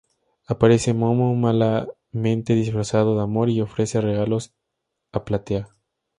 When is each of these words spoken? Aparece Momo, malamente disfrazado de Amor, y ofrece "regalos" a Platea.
Aparece 0.47 0.95
Momo, 0.95 1.35
malamente 1.35 2.55
disfrazado 2.55 3.15
de 3.15 3.21
Amor, 3.21 3.51
y 3.51 3.61
ofrece 3.61 4.01
"regalos" 4.01 4.55
a 5.11 5.23
Platea. 5.25 5.69